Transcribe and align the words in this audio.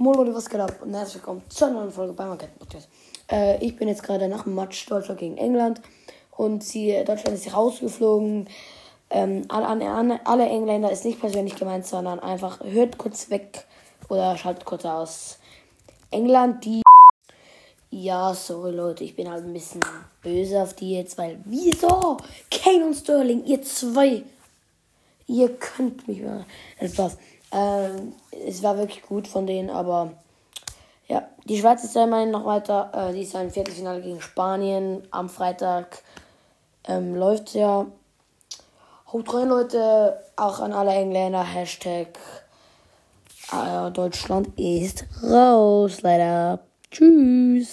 Moin 0.00 0.14
Leute, 0.14 0.32
was 0.32 0.48
geht 0.48 0.60
ab? 0.60 0.76
Und 0.80 0.94
herzlich 0.94 1.16
willkommen 1.16 1.42
zur 1.48 1.70
neuen 1.70 1.90
Folge 1.90 2.12
bei 2.12 2.24
Market 2.24 2.56
Podcast. 2.56 2.88
Äh, 3.28 3.58
ich 3.66 3.74
bin 3.74 3.88
jetzt 3.88 4.04
gerade 4.04 4.28
nach 4.28 4.44
dem 4.44 4.54
Match 4.54 4.86
Deutschland 4.86 5.18
gegen 5.18 5.36
England 5.36 5.80
und 6.36 6.62
sie, 6.62 7.02
Deutschland 7.04 7.36
ist 7.36 7.52
rausgeflogen. 7.52 8.48
Ähm, 9.10 9.46
alle, 9.48 10.20
alle 10.24 10.48
Engländer 10.48 10.92
ist 10.92 11.04
nicht 11.04 11.18
persönlich 11.18 11.56
gemeint, 11.56 11.84
sondern 11.84 12.20
einfach 12.20 12.60
hört 12.62 12.96
kurz 12.96 13.28
weg 13.30 13.66
oder 14.08 14.36
schaltet 14.36 14.64
kurz 14.66 14.84
aus. 14.84 15.40
England, 16.12 16.64
die. 16.64 16.82
Ja, 17.90 18.34
sorry 18.34 18.70
Leute, 18.70 19.02
ich 19.02 19.16
bin 19.16 19.28
halt 19.28 19.46
ein 19.46 19.52
bisschen 19.52 19.80
böse 20.22 20.62
auf 20.62 20.74
die 20.74 20.92
jetzt, 20.92 21.18
weil 21.18 21.40
wieso? 21.44 22.18
Kane 22.52 22.86
und 22.86 22.94
Sterling, 22.94 23.44
ihr 23.46 23.62
zwei. 23.62 24.22
Ihr 25.26 25.56
könnt 25.56 26.06
mich 26.06 26.22
mal. 26.22 26.46
Spaß. 26.80 27.16
Ähm, 27.50 28.12
es 28.48 28.62
war 28.62 28.78
wirklich 28.78 29.02
gut 29.02 29.28
von 29.28 29.46
denen, 29.46 29.70
aber 29.70 30.12
ja, 31.06 31.28
die 31.44 31.58
Schweiz 31.58 31.84
ist 31.84 31.94
ja 31.94 32.04
immerhin 32.04 32.30
noch 32.30 32.44
weiter. 32.44 32.90
Äh, 32.92 33.12
die 33.12 33.22
ist 33.22 33.32
ja 33.32 33.40
im 33.40 33.50
Viertelfinale 33.50 34.00
gegen 34.00 34.20
Spanien 34.20 35.02
am 35.10 35.28
Freitag. 35.28 36.02
Ähm, 36.86 37.14
läuft 37.14 37.54
ja. 37.54 37.86
Haut 39.12 39.34
rein, 39.34 39.48
Leute. 39.48 40.18
Auch 40.36 40.60
an 40.60 40.72
alle 40.72 40.90
Engländer. 40.90 41.42
Hashtag 41.42 42.18
äh, 43.52 43.90
Deutschland 43.90 44.58
ist 44.58 45.06
raus, 45.22 46.02
leider. 46.02 46.60
Tschüss. 46.90 47.68